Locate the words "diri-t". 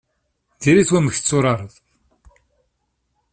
0.61-0.91